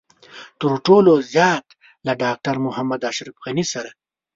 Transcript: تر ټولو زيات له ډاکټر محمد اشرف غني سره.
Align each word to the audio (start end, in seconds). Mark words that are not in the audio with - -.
تر 0.59 0.71
ټولو 0.85 1.11
زيات 1.33 1.65
له 2.05 2.13
ډاکټر 2.23 2.55
محمد 2.65 3.01
اشرف 3.11 3.35
غني 3.43 3.65
سره. 3.73 3.89